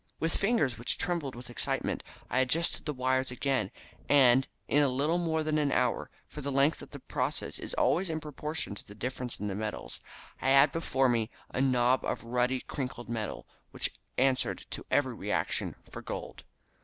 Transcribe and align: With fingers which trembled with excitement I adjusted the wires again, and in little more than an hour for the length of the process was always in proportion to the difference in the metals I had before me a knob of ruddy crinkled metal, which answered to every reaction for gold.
With 0.19 0.35
fingers 0.35 0.79
which 0.79 0.97
trembled 0.97 1.35
with 1.35 1.51
excitement 1.51 2.01
I 2.27 2.39
adjusted 2.39 2.85
the 2.87 2.91
wires 2.93 3.29
again, 3.29 3.69
and 4.09 4.47
in 4.67 4.83
little 4.97 5.19
more 5.19 5.43
than 5.43 5.59
an 5.59 5.71
hour 5.71 6.09
for 6.27 6.41
the 6.41 6.51
length 6.51 6.81
of 6.81 6.89
the 6.89 6.97
process 6.99 7.59
was 7.59 7.75
always 7.75 8.09
in 8.09 8.19
proportion 8.19 8.73
to 8.73 8.83
the 8.83 8.95
difference 8.95 9.39
in 9.39 9.47
the 9.47 9.53
metals 9.53 10.01
I 10.41 10.49
had 10.49 10.71
before 10.71 11.07
me 11.07 11.29
a 11.51 11.61
knob 11.61 12.03
of 12.03 12.23
ruddy 12.23 12.61
crinkled 12.61 13.09
metal, 13.09 13.45
which 13.69 13.91
answered 14.17 14.65
to 14.71 14.83
every 14.89 15.13
reaction 15.13 15.75
for 15.91 16.01
gold. 16.01 16.45